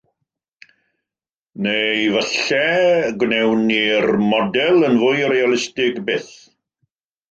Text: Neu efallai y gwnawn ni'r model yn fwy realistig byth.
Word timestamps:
Neu 1.65 2.15
efallai 2.23 3.05
y 3.11 3.13
gwnawn 3.23 3.63
ni'r 3.69 4.11
model 4.35 4.91
yn 4.93 5.01
fwy 5.07 5.17
realistig 5.37 6.07
byth. 6.11 6.39